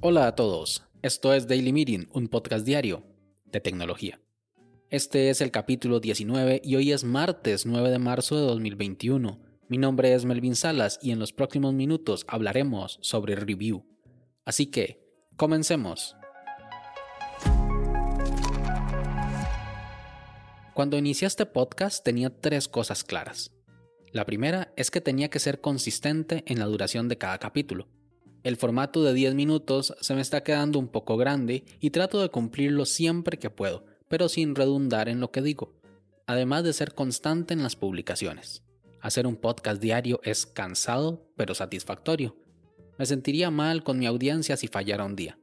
Hola 0.00 0.26
a 0.26 0.34
todos, 0.34 0.84
esto 1.02 1.34
es 1.34 1.46
Daily 1.46 1.72
Meeting, 1.72 2.08
un 2.12 2.28
podcast 2.28 2.64
diario 2.64 3.02
de 3.44 3.60
tecnología. 3.60 4.20
Este 4.90 5.30
es 5.30 5.40
el 5.40 5.50
capítulo 5.50 6.00
19 6.00 6.60
y 6.64 6.76
hoy 6.76 6.92
es 6.92 7.04
martes 7.04 7.66
9 7.66 7.90
de 7.90 7.98
marzo 7.98 8.36
de 8.36 8.42
2021. 8.42 9.38
Mi 9.68 9.78
nombre 9.78 10.14
es 10.14 10.24
Melvin 10.24 10.56
Salas 10.56 10.98
y 11.02 11.10
en 11.10 11.18
los 11.18 11.32
próximos 11.32 11.74
minutos 11.74 12.24
hablaremos 12.26 12.98
sobre 13.02 13.36
review. 13.36 13.84
Así 14.44 14.66
que, 14.66 15.04
comencemos. 15.36 16.16
Cuando 20.74 20.96
inicié 20.96 21.26
este 21.26 21.44
podcast 21.44 22.04
tenía 22.04 22.30
tres 22.30 22.66
cosas 22.66 23.04
claras. 23.04 23.52
La 24.12 24.24
primera 24.24 24.72
es 24.76 24.90
que 24.90 25.00
tenía 25.00 25.28
que 25.28 25.38
ser 25.38 25.60
consistente 25.60 26.42
en 26.46 26.58
la 26.58 26.64
duración 26.64 27.08
de 27.08 27.18
cada 27.18 27.38
capítulo. 27.38 27.88
El 28.42 28.56
formato 28.56 29.02
de 29.02 29.12
10 29.12 29.34
minutos 29.34 29.94
se 30.00 30.14
me 30.14 30.22
está 30.22 30.42
quedando 30.42 30.78
un 30.78 30.88
poco 30.88 31.16
grande 31.16 31.64
y 31.80 31.90
trato 31.90 32.22
de 32.22 32.30
cumplirlo 32.30 32.86
siempre 32.86 33.38
que 33.38 33.50
puedo, 33.50 33.84
pero 34.08 34.28
sin 34.28 34.54
redundar 34.54 35.08
en 35.08 35.20
lo 35.20 35.30
que 35.30 35.42
digo, 35.42 35.74
además 36.26 36.64
de 36.64 36.72
ser 36.72 36.94
constante 36.94 37.52
en 37.52 37.62
las 37.62 37.76
publicaciones. 37.76 38.62
Hacer 39.00 39.26
un 39.26 39.36
podcast 39.36 39.80
diario 39.80 40.20
es 40.24 40.46
cansado, 40.46 41.30
pero 41.36 41.54
satisfactorio. 41.54 42.36
Me 42.98 43.06
sentiría 43.06 43.50
mal 43.50 43.84
con 43.84 43.98
mi 43.98 44.06
audiencia 44.06 44.56
si 44.56 44.68
fallara 44.68 45.04
un 45.04 45.14
día. 45.14 45.38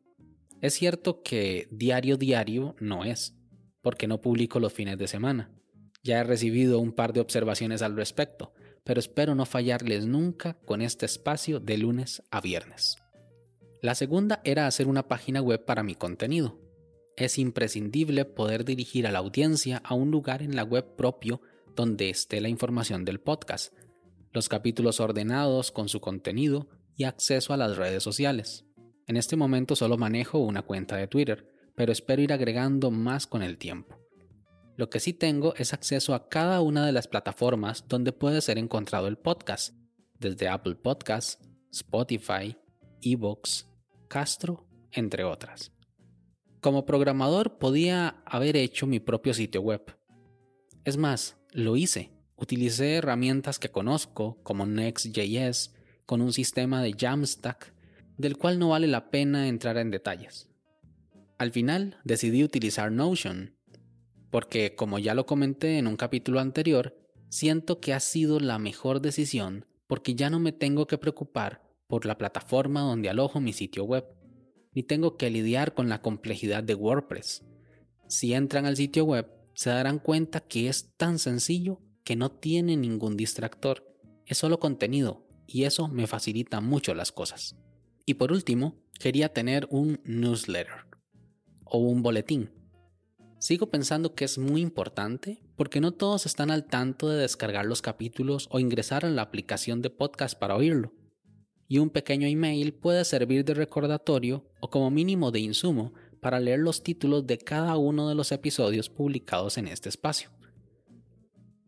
Es 0.62 0.74
cierto 0.74 1.22
que 1.22 1.68
diario 1.70 2.18
diario 2.18 2.76
no 2.80 3.06
es, 3.06 3.36
porque 3.82 4.08
no 4.08 4.22
publico 4.22 4.60
los 4.60 4.74
fines 4.74 4.98
de 4.98 5.08
semana. 5.08 5.52
Ya 6.04 6.20
he 6.20 6.24
recibido 6.24 6.80
un 6.80 6.92
par 6.92 7.14
de 7.14 7.20
observaciones 7.20 7.82
al 7.82 7.96
respecto, 7.96 8.54
pero 8.86 9.00
espero 9.00 9.36
no 9.36 9.46
fallarles 9.46 10.06
nunca 10.06 10.54
con 10.66 10.82
este 10.82 11.06
espacio 11.06 11.60
de 11.60 11.78
lunes 11.78 12.24
a 12.32 12.40
viernes. 12.40 12.98
La 13.82 13.96
segunda 13.96 14.42
era 14.46 14.68
hacer 14.68 14.88
una 14.88 15.08
página 15.08 15.42
web 15.42 15.66
para 15.66 15.84
mi 15.84 15.96
contenido. 15.96 16.60
Es 17.18 17.38
imprescindible 17.38 18.26
poder 18.26 18.64
dirigir 18.64 19.08
a 19.08 19.12
la 19.12 19.20
audiencia 19.20 19.82
a 19.84 19.96
un 19.96 20.12
lugar 20.12 20.42
en 20.42 20.56
la 20.56 20.64
web 20.64 20.96
propio 20.96 21.42
donde 21.76 22.10
esté 22.10 22.40
la 22.42 22.50
información 22.50 23.06
del 23.06 23.20
podcast, 23.20 23.74
los 24.32 24.50
capítulos 24.50 25.00
ordenados 25.00 25.72
con 25.72 25.90
su 25.90 26.00
contenido 26.00 26.70
y 26.96 27.06
acceso 27.06 27.54
a 27.54 27.58
las 27.58 27.78
redes 27.78 28.04
sociales. 28.04 28.66
En 29.08 29.18
este 29.18 29.36
momento 29.36 29.76
solo 29.76 29.98
manejo 29.98 30.40
una 30.40 30.62
cuenta 30.62 30.96
de 30.96 31.08
Twitter, 31.08 31.48
pero 31.76 31.92
espero 31.92 32.22
ir 32.22 32.34
agregando 32.34 32.92
más 32.92 33.28
con 33.28 33.44
el 33.44 33.58
tiempo. 33.58 34.05
Lo 34.78 34.90
que 34.90 35.00
sí 35.00 35.14
tengo 35.14 35.56
es 35.56 35.74
acceso 35.74 36.14
a 36.14 36.28
cada 36.28 36.62
una 36.62 36.86
de 36.86 36.92
las 36.92 37.08
plataformas 37.08 37.86
donde 37.88 38.12
puede 38.12 38.42
ser 38.42 38.58
encontrado 38.58 39.08
el 39.08 39.18
podcast, 39.18 39.74
desde 40.20 40.50
Apple 40.50 40.76
Podcasts, 40.76 41.40
Spotify, 41.72 42.58
Evox, 43.02 43.68
Castro, 44.10 44.68
entre 44.92 45.24
otras. 45.24 45.72
Como 46.60 46.86
programador 46.86 47.58
podía 47.58 48.22
haber 48.26 48.58
hecho 48.58 48.86
mi 48.86 49.00
propio 49.00 49.34
sitio 49.34 49.62
web. 49.62 49.98
Es 50.84 50.98
más, 50.98 51.38
lo 51.52 51.78
hice. 51.78 52.12
Utilicé 52.36 52.96
herramientas 52.96 53.60
que 53.60 53.70
conozco, 53.70 54.42
como 54.44 54.66
Next.js, 54.66 55.74
con 56.06 56.22
un 56.22 56.34
sistema 56.34 56.82
de 56.82 56.94
Jamstack, 56.98 57.74
del 58.18 58.38
cual 58.38 58.60
no 58.60 58.70
vale 58.70 58.88
la 58.88 59.10
pena 59.10 59.48
entrar 59.48 59.78
en 59.78 59.90
detalles. 59.90 60.50
Al 61.38 61.52
final 61.52 61.98
decidí 62.04 62.44
utilizar 62.44 62.92
Notion, 62.92 63.55
porque 64.30 64.76
como 64.76 65.00
ya 65.00 65.14
lo 65.14 65.26
comenté 65.26 65.78
en 65.78 65.88
un 65.88 65.96
capítulo 65.96 66.40
anterior, 66.40 66.98
siento 67.30 67.80
que 67.80 67.94
ha 67.94 68.00
sido 68.00 68.40
la 68.40 68.60
mejor 68.60 69.02
decisión 69.02 69.66
porque 69.88 70.16
ya 70.16 70.30
no 70.30 70.40
me 70.40 70.52
tengo 70.52 70.88
que 70.88 70.98
preocupar 70.98 71.62
por 71.88 72.06
la 72.06 72.18
plataforma 72.18 72.82
donde 72.82 73.10
alojo 73.10 73.40
mi 73.40 73.54
sitio 73.54 73.84
web, 73.84 74.06
ni 74.74 74.84
tengo 74.84 75.18
que 75.18 75.30
lidiar 75.30 75.74
con 75.74 75.90
la 75.90 76.02
complejidad 76.02 76.64
de 76.64 76.76
WordPress. 76.76 77.44
Si 78.08 78.34
entran 78.34 78.66
al 78.66 78.76
sitio 78.76 79.06
web, 79.06 79.32
se 79.54 79.70
darán 79.70 80.00
cuenta 80.00 80.42
que 80.42 80.68
es 80.68 80.96
tan 80.98 81.20
sencillo 81.20 81.82
que 82.04 82.16
no 82.16 82.32
tiene 82.32 82.78
ningún 82.78 83.18
distractor, 83.18 83.96
es 84.26 84.38
solo 84.38 84.60
contenido 84.60 85.26
y 85.48 85.64
eso 85.64 85.88
me 85.88 86.08
facilita 86.08 86.62
mucho 86.62 86.94
las 86.94 87.12
cosas. 87.12 87.56
Y 88.06 88.16
por 88.16 88.32
último, 88.32 88.76
quería 89.00 89.30
tener 89.30 89.68
un 89.70 90.00
newsletter 90.04 90.88
o 91.64 91.80
un 91.80 92.04
boletín. 92.04 92.52
Sigo 93.46 93.70
pensando 93.70 94.16
que 94.16 94.26
es 94.26 94.40
muy 94.40 94.60
importante 94.60 95.40
porque 95.56 95.80
no 95.80 95.92
todos 95.92 96.26
están 96.26 96.50
al 96.50 96.66
tanto 96.66 97.10
de 97.10 97.22
descargar 97.22 97.68
los 97.68 97.84
capítulos 97.84 98.48
o 98.50 98.58
ingresar 98.58 99.06
a 99.06 99.10
la 99.12 99.22
aplicación 99.22 99.84
de 99.84 99.92
podcast 99.92 100.36
para 100.36 100.56
oírlo. 100.56 100.94
Y 101.68 101.78
un 101.78 101.92
pequeño 101.92 102.26
email 102.26 102.74
puede 102.74 103.06
servir 103.06 103.46
de 103.46 103.54
recordatorio 103.54 104.50
o 104.62 104.72
como 104.72 104.90
mínimo 104.90 105.30
de 105.30 105.42
insumo 105.42 105.94
para 106.22 106.40
leer 106.40 106.58
los 106.58 106.82
títulos 106.82 107.28
de 107.28 107.38
cada 107.38 107.78
uno 107.78 108.10
de 108.10 108.16
los 108.16 108.32
episodios 108.32 108.90
publicados 108.90 109.60
en 109.60 109.68
este 109.68 109.90
espacio. 109.90 110.32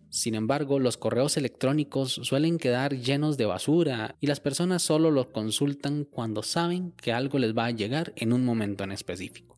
Sin 0.09 0.33
embargo, 0.33 0.79
los 0.79 0.97
correos 0.97 1.37
electrónicos 1.37 2.13
suelen 2.23 2.57
quedar 2.57 2.95
llenos 2.95 3.37
de 3.37 3.45
basura 3.45 4.15
y 4.19 4.25
las 4.25 4.39
personas 4.39 4.81
solo 4.81 5.11
los 5.11 5.27
consultan 5.27 6.05
cuando 6.05 6.41
saben 6.41 6.93
que 6.93 7.13
algo 7.13 7.37
les 7.37 7.55
va 7.55 7.65
a 7.65 7.71
llegar 7.71 8.13
en 8.15 8.33
un 8.33 8.43
momento 8.43 8.83
en 8.83 8.93
específico. 8.93 9.56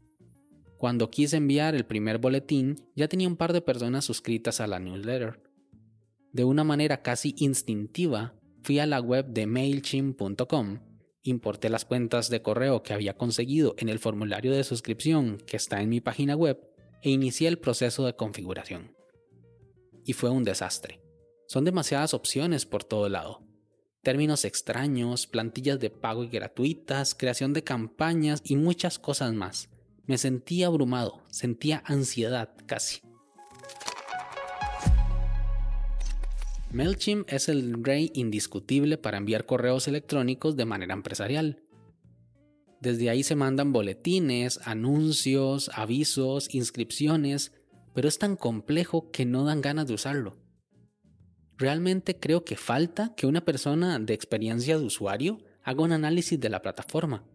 Cuando 0.79 1.12
quise 1.12 1.35
enviar 1.35 1.75
el 1.75 1.85
primer 1.85 2.19
boletín, 2.19 2.78
ya 2.95 3.09
tenía 3.09 3.28
un 3.28 3.35
par 3.35 3.51
de 3.51 3.59
personas 3.59 4.06
suscritas 4.06 4.62
a 4.62 4.67
la 4.67 4.79
newsletter. 4.79 5.44
De 6.31 6.45
una 6.45 6.63
manera 6.63 7.01
casi 7.01 7.35
instintiva, 7.38 8.40
fui 8.63 8.79
a 8.79 8.85
la 8.85 9.01
web 9.01 9.25
de 9.28 9.45
mailchimp.com, 9.45 10.79
importé 11.23 11.68
las 11.68 11.84
cuentas 11.84 12.29
de 12.29 12.41
correo 12.41 12.81
que 12.81 12.94
había 12.94 13.18
conseguido 13.18 13.75
en 13.78 13.89
el 13.89 14.00
formulario 14.00 14.53
de 14.53 14.63
suscripción 14.63 15.38
que 15.45 15.57
está 15.57 15.81
en 15.81 15.89
mi 15.89 16.00
página 16.00 16.38
web 16.38 16.57
e 17.01 17.09
inicié 17.09 17.50
el 17.50 17.59
proceso 17.59 18.06
de 18.06 18.16
configuración 18.16 18.95
y 20.06 20.13
fue 20.13 20.29
un 20.29 20.45
desastre. 20.45 21.01
Son 21.50 21.66
demasiadas 21.66 22.13
opciones 22.13 22.66
por 22.66 22.85
todo 22.85 23.09
lado. 23.09 23.44
Términos 24.01 24.45
extraños, 24.45 25.28
plantillas 25.28 25.78
de 25.81 25.89
pago 25.89 26.23
y 26.23 26.29
gratuitas, 26.29 27.16
creación 27.16 27.51
de 27.51 27.66
campañas 27.66 28.41
y 28.45 28.56
muchas 28.56 28.97
cosas 28.97 29.34
más. 29.34 29.69
Me 30.09 30.17
sentía 30.17 30.65
abrumado, 30.65 31.21
sentía 31.29 31.83
ansiedad 31.85 32.49
casi. 32.65 33.01
MailChimp 36.71 37.31
es 37.31 37.47
el 37.47 37.83
rey 37.83 38.09
indiscutible 38.15 38.97
para 38.97 39.17
enviar 39.17 39.45
correos 39.45 39.87
electrónicos 39.87 40.55
de 40.55 40.65
manera 40.65 40.95
empresarial. 40.95 41.61
Desde 42.81 43.11
ahí 43.11 43.21
se 43.21 43.35
mandan 43.35 43.71
boletines, 43.71 44.59
anuncios, 44.65 45.69
avisos, 45.75 46.55
inscripciones, 46.55 47.51
pero 47.93 48.07
es 48.07 48.17
tan 48.17 48.35
complejo 48.35 49.11
que 49.11 49.27
no 49.27 49.43
dan 49.43 49.61
ganas 49.61 49.85
de 49.85 49.93
usarlo. 49.93 50.37
Realmente 51.55 52.19
creo 52.19 52.43
que 52.43 52.55
falta 52.55 53.13
que 53.15 53.27
una 53.27 53.45
persona 53.45 53.99
de 53.99 54.15
experiencia 54.15 54.79
de 54.79 54.85
usuario 54.85 55.37
haga 55.61 55.83
un 55.83 55.91
análisis 55.91 56.39
de 56.39 56.49
la 56.49 56.63
plataforma. 56.63 57.27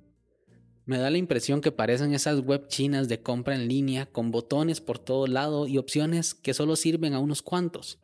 Me 0.87 0.99
da 0.99 1.11
la 1.11 1.19
impresión 1.19 1.61
que 1.61 1.73
parecen 1.73 2.13
esas 2.13 2.41
web 2.41 2.69
chinas 2.69 3.09
de 3.09 3.23
compra 3.23 3.55
en 3.55 3.69
línea 3.69 4.07
con 4.07 4.31
botones 4.31 4.81
por 4.81 4.99
todo 4.99 5.27
lado 5.27 5.67
y 5.67 5.79
opciones 5.79 6.35
que 6.35 6.55
solo 6.55 6.77
sirven 6.77 7.15
a 7.15 7.21
unos 7.21 7.43
cuantos. 7.43 8.01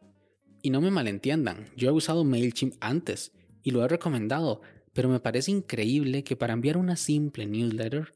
Y 0.62 0.70
no 0.70 0.80
me 0.80 0.90
malentiendan, 0.90 1.70
yo 1.76 1.88
he 1.88 1.92
usado 1.92 2.24
MailChimp 2.24 2.74
antes 2.80 3.32
y 3.62 3.70
lo 3.70 3.84
he 3.84 3.88
recomendado, 3.88 4.62
pero 4.92 5.08
me 5.08 5.20
parece 5.20 5.50
increíble 5.50 6.24
que 6.24 6.36
para 6.36 6.54
enviar 6.54 6.76
una 6.76 6.96
simple 6.96 7.46
newsletter 7.46 8.14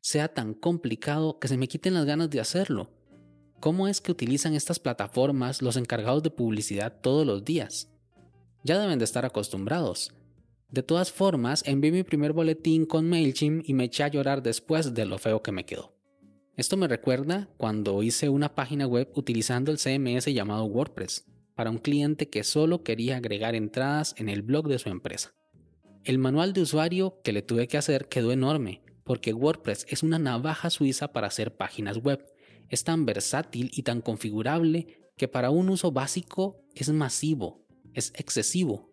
sea 0.00 0.28
tan 0.28 0.54
complicado 0.54 1.38
que 1.38 1.48
se 1.48 1.56
me 1.56 1.68
quiten 1.68 1.94
las 1.94 2.04
ganas 2.04 2.30
de 2.30 2.40
hacerlo 2.40 2.90
¿Cómo 3.60 3.88
es 3.88 4.00
que 4.00 4.12
utilizan 4.12 4.54
estas 4.54 4.78
plataformas 4.78 5.62
los 5.62 5.76
encargados 5.76 6.22
de 6.22 6.30
publicidad 6.30 7.00
todos 7.00 7.26
los 7.26 7.44
días? 7.44 7.90
Ya 8.64 8.78
deben 8.78 8.98
de 8.98 9.04
estar 9.04 9.24
acostumbrados. 9.24 10.14
De 10.68 10.82
todas 10.82 11.12
formas, 11.12 11.62
envié 11.66 11.92
mi 11.92 12.02
primer 12.02 12.32
boletín 12.32 12.86
con 12.86 13.08
MailChimp 13.08 13.68
y 13.68 13.74
me 13.74 13.84
eché 13.84 14.02
a 14.04 14.08
llorar 14.08 14.42
después 14.42 14.94
de 14.94 15.06
lo 15.06 15.18
feo 15.18 15.42
que 15.42 15.52
me 15.52 15.64
quedó. 15.64 15.94
Esto 16.56 16.76
me 16.76 16.88
recuerda 16.88 17.48
cuando 17.56 18.02
hice 18.02 18.28
una 18.28 18.54
página 18.54 18.86
web 18.86 19.10
utilizando 19.14 19.70
el 19.70 19.78
CMS 19.78 20.26
llamado 20.26 20.64
WordPress 20.64 21.26
para 21.54 21.70
un 21.70 21.78
cliente 21.78 22.28
que 22.28 22.44
solo 22.44 22.82
quería 22.82 23.16
agregar 23.16 23.54
entradas 23.54 24.14
en 24.18 24.28
el 24.28 24.42
blog 24.42 24.68
de 24.68 24.78
su 24.78 24.88
empresa. 24.88 25.34
El 26.04 26.18
manual 26.18 26.52
de 26.52 26.62
usuario 26.62 27.20
que 27.22 27.32
le 27.32 27.42
tuve 27.42 27.68
que 27.68 27.78
hacer 27.78 28.08
quedó 28.08 28.32
enorme, 28.32 28.82
porque 29.04 29.32
WordPress 29.32 29.86
es 29.88 30.02
una 30.02 30.18
navaja 30.18 30.70
suiza 30.70 31.12
para 31.12 31.26
hacer 31.26 31.56
páginas 31.56 31.98
web 31.98 32.24
es 32.68 32.84
tan 32.84 33.06
versátil 33.06 33.70
y 33.72 33.82
tan 33.82 34.00
configurable 34.00 35.10
que 35.16 35.28
para 35.28 35.50
un 35.50 35.68
uso 35.68 35.92
básico 35.92 36.64
es 36.74 36.88
masivo, 36.90 37.64
es 37.94 38.12
excesivo. 38.16 38.92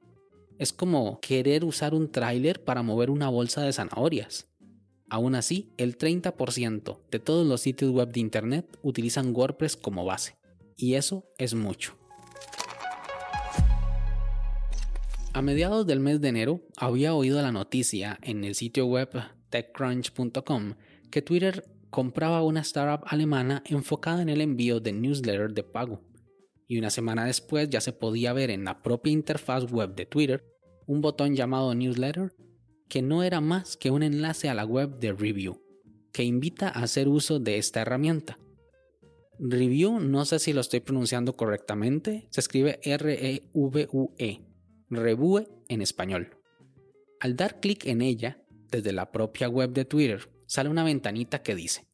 Es 0.59 0.71
como 0.71 1.19
querer 1.19 1.65
usar 1.65 1.93
un 1.93 2.11
tráiler 2.11 2.63
para 2.63 2.83
mover 2.83 3.09
una 3.09 3.29
bolsa 3.29 3.61
de 3.61 3.73
zanahorias. 3.73 4.47
Aún 5.09 5.35
así, 5.35 5.73
el 5.77 5.97
30% 5.97 6.99
de 7.11 7.19
todos 7.19 7.45
los 7.45 7.61
sitios 7.61 7.91
web 7.91 8.11
de 8.11 8.19
Internet 8.19 8.77
utilizan 8.81 9.35
WordPress 9.35 9.75
como 9.77 10.05
base. 10.05 10.37
Y 10.75 10.95
eso 10.95 11.25
es 11.37 11.53
mucho. 11.53 11.97
A 15.33 15.41
mediados 15.41 15.87
del 15.87 15.99
mes 15.99 16.21
de 16.21 16.29
enero 16.29 16.61
había 16.77 17.15
oído 17.15 17.41
la 17.41 17.51
noticia 17.51 18.19
en 18.21 18.43
el 18.43 18.53
sitio 18.53 18.85
web 18.85 19.09
techcrunch.com 19.49 20.75
que 21.09 21.21
Twitter 21.23 21.65
compraba 21.89 22.43
una 22.43 22.61
startup 22.61 23.05
alemana 23.07 23.63
enfocada 23.65 24.21
en 24.21 24.29
el 24.29 24.41
envío 24.41 24.79
de 24.79 24.93
newsletter 24.93 25.53
de 25.53 25.63
pago. 25.63 26.01
Y 26.73 26.79
una 26.79 26.89
semana 26.89 27.25
después 27.25 27.69
ya 27.69 27.81
se 27.81 27.93
podía 27.93 28.33
ver 28.33 28.49
en 28.49 28.63
la 28.63 28.81
propia 28.81 29.13
interfaz 29.13 29.71
web 29.71 29.93
de 29.93 30.07
Twitter 30.07 30.43
un 30.87 31.01
botón 31.01 31.35
llamado 31.35 31.75
newsletter 31.75 32.33
que 32.89 33.03
no 33.03 33.21
era 33.21 33.41
más 33.41 33.77
que 33.77 33.91
un 33.91 34.01
enlace 34.01 34.49
a 34.49 34.55
la 34.55 34.65
web 34.65 34.97
de 34.97 35.11
Review, 35.11 35.61
que 36.11 36.23
invita 36.23 36.69
a 36.69 36.81
hacer 36.81 37.09
uso 37.09 37.39
de 37.39 37.59
esta 37.59 37.81
herramienta. 37.81 38.39
Review, 39.37 39.99
no 39.99 40.25
sé 40.25 40.39
si 40.39 40.51
lo 40.51 40.61
estoy 40.61 40.79
pronunciando 40.79 41.33
correctamente, 41.33 42.27
se 42.31 42.39
escribe 42.39 42.79
R-E-V-U-E, 42.81 44.25
e, 44.25 44.41
Revue 44.89 45.47
en 45.67 45.83
español. 45.83 46.39
Al 47.19 47.35
dar 47.35 47.59
clic 47.59 47.85
en 47.85 48.01
ella, 48.01 48.43
desde 48.71 48.93
la 48.93 49.11
propia 49.11 49.47
web 49.47 49.73
de 49.73 49.85
Twitter, 49.85 50.27
sale 50.47 50.69
una 50.69 50.83
ventanita 50.83 51.43
que 51.43 51.53
dice, 51.53 51.85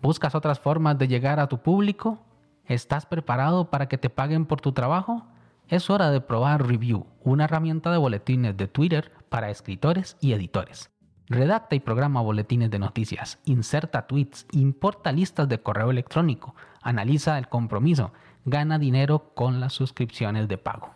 ¿Buscas 0.00 0.34
otras 0.34 0.60
formas 0.60 0.98
de 0.98 1.08
llegar 1.08 1.40
a 1.40 1.46
tu 1.46 1.62
público? 1.62 2.33
¿Estás 2.66 3.04
preparado 3.04 3.70
para 3.70 3.88
que 3.88 3.98
te 3.98 4.08
paguen 4.08 4.46
por 4.46 4.60
tu 4.60 4.72
trabajo? 4.72 5.26
Es 5.68 5.90
hora 5.90 6.10
de 6.10 6.20
probar 6.20 6.66
Review, 6.66 7.06
una 7.22 7.44
herramienta 7.44 7.90
de 7.90 7.98
boletines 7.98 8.56
de 8.56 8.68
Twitter 8.68 9.12
para 9.28 9.50
escritores 9.50 10.16
y 10.20 10.32
editores. 10.32 10.90
Redacta 11.26 11.74
y 11.74 11.80
programa 11.80 12.20
boletines 12.20 12.70
de 12.70 12.78
noticias, 12.78 13.38
inserta 13.44 14.06
tweets, 14.06 14.46
importa 14.52 15.12
listas 15.12 15.48
de 15.48 15.58
correo 15.58 15.90
electrónico, 15.90 16.54
analiza 16.82 17.38
el 17.38 17.48
compromiso, 17.48 18.12
gana 18.44 18.78
dinero 18.78 19.32
con 19.34 19.60
las 19.60 19.72
suscripciones 19.72 20.48
de 20.48 20.58
pago. 20.58 20.94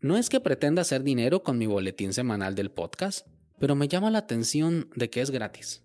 No 0.00 0.16
es 0.16 0.28
que 0.28 0.40
pretenda 0.40 0.82
hacer 0.82 1.02
dinero 1.02 1.42
con 1.42 1.56
mi 1.56 1.66
boletín 1.66 2.12
semanal 2.12 2.54
del 2.54 2.70
podcast, 2.70 3.26
pero 3.58 3.74
me 3.74 3.88
llama 3.88 4.10
la 4.10 4.18
atención 4.18 4.88
de 4.94 5.08
que 5.08 5.22
es 5.22 5.30
gratis. 5.30 5.82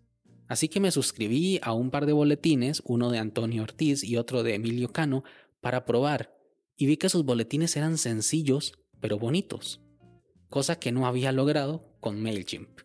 Así 0.50 0.68
que 0.68 0.80
me 0.80 0.92
suscribí 0.92 1.60
a 1.62 1.74
un 1.74 1.92
par 1.92 2.08
de 2.08 2.12
boletines, 2.12 2.82
uno 2.84 3.12
de 3.12 3.20
Antonio 3.20 3.62
Ortiz 3.62 4.04
y 4.04 4.18
otro 4.18 4.42
de 4.42 4.56
Emilio 4.56 4.92
Cano, 4.92 5.24
para 5.62 5.86
probar, 5.86 6.36
y 6.76 6.88
vi 6.88 6.98
que 6.98 7.08
sus 7.08 7.24
boletines 7.24 7.78
eran 7.78 8.00
sencillos, 8.00 8.74
pero 9.00 9.20
bonitos, 9.20 9.80
cosa 10.50 10.80
que 10.80 10.92
no 10.92 11.06
había 11.06 11.32
logrado 11.32 11.96
con 12.00 12.22
MailChimp. 12.22 12.82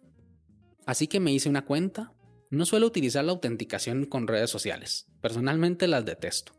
Así 0.84 1.06
que 1.06 1.20
me 1.20 1.32
hice 1.32 1.48
una 1.48 1.64
cuenta. 1.64 2.12
No 2.50 2.66
suelo 2.66 2.86
utilizar 2.86 3.24
la 3.24 3.32
autenticación 3.32 4.04
con 4.04 4.28
redes 4.28 4.50
sociales. 4.50 5.06
Personalmente 5.22 5.88
las 5.88 6.04
detesto. 6.04 6.52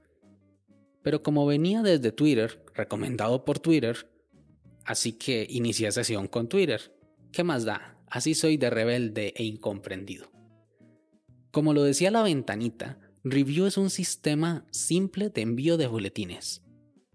Pero 1.04 1.22
como 1.22 1.46
venía 1.46 1.84
desde 1.84 2.12
Twitter, 2.12 2.66
recomendado 2.74 3.46
por 3.46 3.60
Twitter, 3.60 4.10
así 4.84 5.13
que 5.13 5.46
inicié 5.48 5.92
sesión 5.92 6.28
con 6.28 6.50
Twitter. 6.50 6.98
¿Qué 7.31 7.44
más 7.44 7.63
da? 7.63 8.00
Así 8.08 8.34
soy 8.34 8.58
de 8.58 8.72
rebelde 8.72 9.34
e 9.36 9.44
incomprendido. 9.44 10.35
Como 11.56 11.74
lo 11.74 11.84
decía 11.84 12.12
la 12.12 12.22
ventanita, 12.22 13.00
Review 13.24 13.66
es 13.66 13.78
un 13.78 13.90
sistema 13.90 14.68
simple 14.72 15.30
de 15.30 15.40
envío 15.40 15.78
de 15.78 15.88
boletines. 15.88 16.66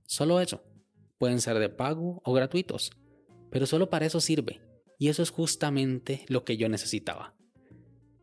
Solo 0.07 0.41
eso. 0.41 0.65
Pueden 1.19 1.43
ser 1.43 1.59
de 1.59 1.69
pago 1.69 2.23
o 2.25 2.33
gratuitos, 2.33 2.91
pero 3.51 3.67
solo 3.67 3.91
para 3.91 4.07
eso 4.07 4.19
sirve. 4.19 4.63
Y 4.99 5.09
eso 5.09 5.23
es 5.23 5.29
justamente 5.29 6.25
lo 6.29 6.47
que 6.47 6.57
yo 6.57 6.71
necesitaba. 6.71 7.37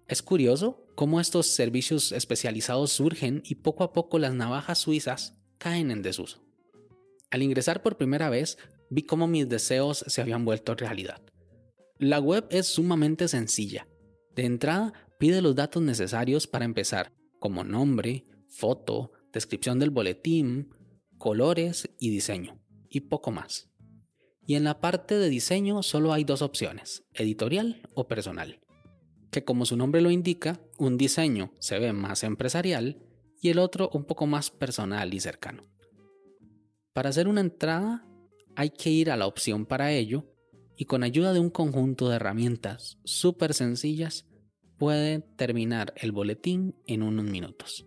Es 0.08 0.24
curioso 0.24 0.88
cómo 0.96 1.22
estos 1.22 1.46
servicios 1.46 2.12
especializados 2.12 2.92
surgen 2.92 3.44
y 3.46 3.54
poco 3.54 3.84
a 3.84 3.94
poco 3.94 4.18
las 4.18 4.34
navajas 4.34 4.80
suizas 4.80 5.38
caen 5.60 5.92
en 5.92 6.02
desuso. 6.02 6.42
Al 7.30 7.44
ingresar 7.44 7.84
por 7.84 7.96
primera 7.96 8.32
vez, 8.32 8.58
vi 8.90 9.04
cómo 9.04 9.28
mis 9.28 9.48
deseos 9.48 10.04
se 10.08 10.22
habían 10.22 10.46
vuelto 10.46 10.74
realidad. 10.74 11.22
La 12.00 12.20
web 12.20 12.48
es 12.50 12.66
sumamente 12.66 13.28
sencilla. 13.28 13.88
De 14.36 14.46
entrada, 14.46 15.07
pide 15.18 15.42
los 15.42 15.56
datos 15.56 15.82
necesarios 15.82 16.48
para 16.48 16.66
empezar, 16.66 17.14
como 17.40 17.64
nombre, 17.64 18.26
foto, 18.48 19.12
descripción 19.34 19.80
del 19.80 19.90
boletín, 19.90 20.70
colores 21.18 21.90
y 22.00 22.10
diseño, 22.10 22.60
y 22.90 23.02
poco 23.02 23.32
más. 23.32 23.70
Y 24.46 24.56
en 24.56 24.64
la 24.64 24.80
parte 24.80 25.16
de 25.16 25.30
diseño 25.30 25.84
solo 25.84 26.14
hay 26.14 26.24
dos 26.24 26.42
opciones, 26.42 27.04
editorial 27.14 27.82
o 27.94 28.08
personal. 28.08 28.62
Que 29.32 29.44
como 29.44 29.66
su 29.66 29.76
nombre 29.76 30.02
lo 30.02 30.10
indica, 30.10 30.62
un 30.78 30.98
diseño 30.98 31.54
se 31.60 31.80
ve 31.80 31.92
más 31.92 32.24
empresarial 32.24 33.04
y 33.42 33.50
el 33.50 33.60
otro 33.60 33.90
un 33.94 34.06
poco 34.06 34.26
más 34.26 34.50
personal 34.50 35.14
y 35.14 35.20
cercano. 35.20 35.68
Para 36.94 37.10
hacer 37.10 37.28
una 37.28 37.42
entrada 37.42 38.08
hay 38.56 38.70
que 38.70 38.90
ir 38.90 39.12
a 39.12 39.18
la 39.18 39.28
opción 39.28 39.66
para 39.66 39.92
ello 39.92 40.26
y 40.78 40.86
con 40.86 41.04
ayuda 41.04 41.34
de 41.34 41.40
un 41.40 41.50
conjunto 41.50 42.10
de 42.10 42.16
herramientas 42.16 42.98
súper 43.04 43.54
sencillas 43.54 44.26
puede 44.78 45.20
terminar 45.20 45.94
el 45.98 46.12
boletín 46.12 46.76
en 46.86 47.04
unos 47.04 47.26
minutos. 47.26 47.86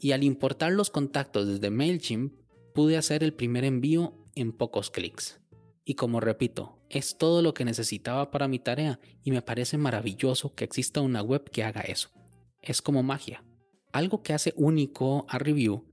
Y 0.00 0.12
al 0.12 0.22
importar 0.22 0.72
los 0.72 0.90
contactos 0.90 1.46
desde 1.46 1.70
MailChimp 1.70 2.34
pude 2.74 2.96
hacer 2.96 3.24
el 3.24 3.34
primer 3.34 3.64
envío 3.64 4.14
en 4.34 4.52
pocos 4.52 4.90
clics. 4.90 5.40
Y 5.84 5.94
como 5.94 6.20
repito, 6.20 6.78
es 6.90 7.16
todo 7.18 7.42
lo 7.42 7.54
que 7.54 7.64
necesitaba 7.64 8.30
para 8.30 8.48
mi 8.48 8.58
tarea 8.58 9.00
y 9.22 9.30
me 9.30 9.42
parece 9.42 9.78
maravilloso 9.78 10.54
que 10.54 10.64
exista 10.64 11.00
una 11.00 11.22
web 11.22 11.50
que 11.50 11.64
haga 11.64 11.80
eso. 11.80 12.10
Es 12.62 12.82
como 12.82 13.02
magia. 13.02 13.44
Algo 13.92 14.22
que 14.22 14.34
hace 14.34 14.52
único 14.56 15.26
a 15.28 15.38
Review 15.38 15.84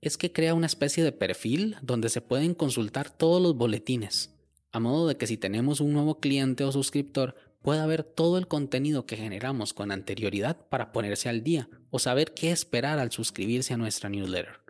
es 0.00 0.16
que 0.16 0.32
crea 0.32 0.54
una 0.54 0.66
especie 0.66 1.02
de 1.02 1.12
perfil 1.12 1.76
donde 1.82 2.10
se 2.10 2.20
pueden 2.20 2.54
consultar 2.54 3.10
todos 3.10 3.42
los 3.42 3.56
boletines, 3.56 4.34
a 4.70 4.78
modo 4.78 5.08
de 5.08 5.16
que 5.16 5.26
si 5.26 5.36
tenemos 5.36 5.80
un 5.80 5.92
nuevo 5.92 6.20
cliente 6.20 6.62
o 6.64 6.72
suscriptor 6.72 7.34
pueda 7.64 7.84
ver 7.86 8.04
todo 8.04 8.36
el 8.36 8.46
contenido 8.46 9.06
que 9.06 9.16
generamos 9.16 9.72
con 9.72 9.90
anterioridad 9.90 10.68
para 10.68 10.92
ponerse 10.92 11.30
al 11.30 11.42
día 11.42 11.70
o 11.90 11.98
saber 11.98 12.34
qué 12.34 12.52
esperar 12.52 12.98
al 12.98 13.10
suscribirse 13.10 13.72
a 13.72 13.78
nuestra 13.78 14.10
newsletter. 14.10 14.60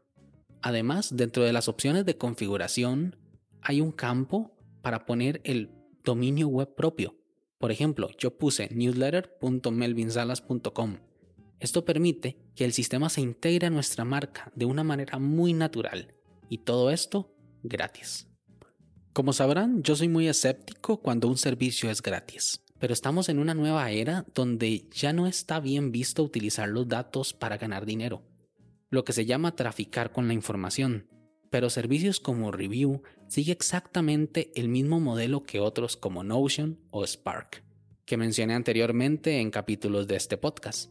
Además, 0.62 1.08
dentro 1.14 1.42
de 1.42 1.52
las 1.52 1.66
opciones 1.66 2.06
de 2.06 2.16
configuración, 2.16 3.16
hay 3.60 3.80
un 3.80 3.90
campo 3.90 4.56
para 4.80 5.06
poner 5.06 5.40
el 5.42 5.72
dominio 6.04 6.46
web 6.46 6.72
propio. 6.76 7.16
Por 7.58 7.72
ejemplo, 7.72 8.10
yo 8.16 8.38
puse 8.38 8.68
newsletter.melvinsalas.com. 8.72 10.98
Esto 11.58 11.84
permite 11.84 12.38
que 12.54 12.64
el 12.64 12.72
sistema 12.72 13.08
se 13.08 13.22
integre 13.22 13.66
a 13.66 13.70
nuestra 13.70 14.04
marca 14.04 14.52
de 14.54 14.66
una 14.66 14.84
manera 14.84 15.18
muy 15.18 15.52
natural 15.52 16.14
y 16.48 16.58
todo 16.58 16.92
esto 16.92 17.34
gratis. 17.64 18.28
Como 19.12 19.32
sabrán, 19.32 19.82
yo 19.82 19.96
soy 19.96 20.06
muy 20.08 20.28
escéptico 20.28 21.00
cuando 21.00 21.26
un 21.26 21.38
servicio 21.38 21.90
es 21.90 22.00
gratis, 22.02 22.63
pero 22.78 22.92
estamos 22.92 23.28
en 23.28 23.38
una 23.38 23.54
nueva 23.54 23.90
era 23.90 24.24
donde 24.34 24.88
ya 24.90 25.12
no 25.12 25.26
está 25.26 25.60
bien 25.60 25.92
visto 25.92 26.22
utilizar 26.22 26.68
los 26.68 26.88
datos 26.88 27.32
para 27.32 27.58
ganar 27.58 27.86
dinero, 27.86 28.22
lo 28.90 29.04
que 29.04 29.12
se 29.12 29.26
llama 29.26 29.56
traficar 29.56 30.12
con 30.12 30.28
la 30.28 30.34
información 30.34 31.08
pero 31.54 31.70
servicios 31.70 32.18
como 32.18 32.50
Review 32.50 33.02
sigue 33.28 33.52
exactamente 33.52 34.50
el 34.56 34.68
mismo 34.68 34.98
modelo 34.98 35.44
que 35.44 35.60
otros 35.60 35.96
como 35.96 36.24
Notion 36.24 36.80
o 36.90 37.06
Spark, 37.06 37.62
que 38.04 38.16
mencioné 38.16 38.54
anteriormente 38.54 39.38
en 39.38 39.52
capítulos 39.52 40.08
de 40.08 40.16
este 40.16 40.36
podcast. 40.36 40.90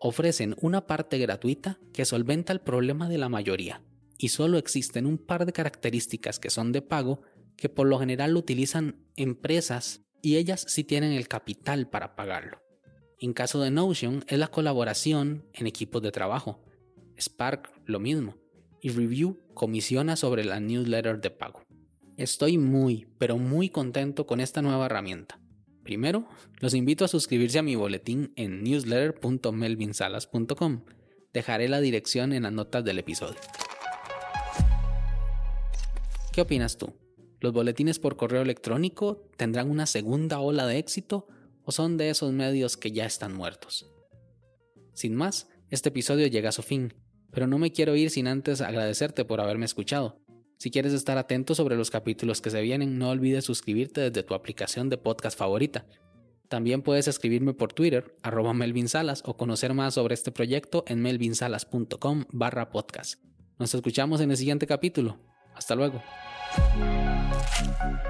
Ofrecen 0.00 0.56
una 0.62 0.86
parte 0.86 1.18
gratuita 1.18 1.78
que 1.92 2.06
solventa 2.06 2.54
el 2.54 2.62
problema 2.62 3.06
de 3.10 3.18
la 3.18 3.28
mayoría, 3.28 3.82
y 4.16 4.28
solo 4.28 4.56
existen 4.56 5.04
un 5.04 5.18
par 5.18 5.44
de 5.44 5.52
características 5.52 6.38
que 6.38 6.48
son 6.48 6.72
de 6.72 6.80
pago 6.80 7.20
que 7.58 7.68
por 7.68 7.86
lo 7.86 7.98
general 7.98 8.34
utilizan 8.38 9.04
empresas 9.14 10.06
y 10.22 10.36
ellas 10.36 10.64
sí 10.68 10.84
tienen 10.84 11.12
el 11.12 11.28
capital 11.28 11.88
para 11.88 12.16
pagarlo. 12.16 12.60
En 13.20 13.32
caso 13.32 13.60
de 13.60 13.70
Notion 13.70 14.24
es 14.28 14.38
la 14.38 14.48
colaboración 14.48 15.46
en 15.52 15.66
equipos 15.66 16.02
de 16.02 16.12
trabajo. 16.12 16.62
Spark 17.18 17.72
lo 17.84 17.98
mismo 17.98 18.36
y 18.80 18.90
Review 18.90 19.40
comisiona 19.54 20.14
sobre 20.16 20.44
la 20.44 20.60
newsletter 20.60 21.20
de 21.20 21.30
pago. 21.30 21.64
Estoy 22.16 22.58
muy, 22.58 23.08
pero 23.18 23.38
muy 23.38 23.70
contento 23.70 24.26
con 24.26 24.40
esta 24.40 24.62
nueva 24.62 24.86
herramienta. 24.86 25.40
Primero, 25.82 26.28
los 26.60 26.74
invito 26.74 27.04
a 27.04 27.08
suscribirse 27.08 27.58
a 27.58 27.62
mi 27.62 27.74
boletín 27.76 28.32
en 28.36 28.62
newsletter.melvinsalas.com. 28.62 30.84
Dejaré 31.32 31.68
la 31.68 31.80
dirección 31.80 32.32
en 32.32 32.44
las 32.44 32.52
notas 32.52 32.84
del 32.84 32.98
episodio. 32.98 33.40
¿Qué 36.32 36.42
opinas 36.42 36.76
tú? 36.76 36.94
¿Los 37.40 37.52
boletines 37.52 37.98
por 37.98 38.16
correo 38.16 38.42
electrónico 38.42 39.28
tendrán 39.36 39.70
una 39.70 39.86
segunda 39.86 40.40
ola 40.40 40.66
de 40.66 40.78
éxito 40.78 41.26
o 41.62 41.72
son 41.72 41.96
de 41.96 42.10
esos 42.10 42.32
medios 42.32 42.76
que 42.76 42.92
ya 42.92 43.06
están 43.06 43.34
muertos? 43.34 43.90
Sin 44.92 45.14
más, 45.14 45.48
este 45.70 45.90
episodio 45.90 46.26
llega 46.26 46.48
a 46.48 46.52
su 46.52 46.62
fin 46.62 46.94
pero 47.30 47.46
no 47.46 47.58
me 47.58 47.72
quiero 47.72 47.96
ir 47.96 48.10
sin 48.10 48.26
antes 48.26 48.60
agradecerte 48.60 49.24
por 49.24 49.40
haberme 49.40 49.66
escuchado. 49.66 50.20
Si 50.58 50.70
quieres 50.70 50.92
estar 50.92 51.18
atento 51.18 51.54
sobre 51.54 51.76
los 51.76 51.90
capítulos 51.90 52.40
que 52.40 52.50
se 52.50 52.60
vienen, 52.60 52.98
no 52.98 53.10
olvides 53.10 53.44
suscribirte 53.44 54.00
desde 54.00 54.24
tu 54.24 54.34
aplicación 54.34 54.88
de 54.88 54.98
podcast 54.98 55.38
favorita. 55.38 55.86
También 56.48 56.82
puedes 56.82 57.06
escribirme 57.06 57.52
por 57.52 57.72
Twitter, 57.72 58.16
arroba 58.22 58.54
Melvin 58.54 58.86
o 59.24 59.36
conocer 59.36 59.74
más 59.74 59.94
sobre 59.94 60.14
este 60.14 60.32
proyecto 60.32 60.82
en 60.88 61.00
melvinsalas.com 61.00 62.24
barra 62.32 62.70
podcast. 62.70 63.22
Nos 63.58 63.74
escuchamos 63.74 64.20
en 64.20 64.30
el 64.30 64.36
siguiente 64.36 64.66
capítulo. 64.66 65.20
Hasta 65.54 65.74
luego. 65.74 66.02
Mm-hmm. 67.58 68.07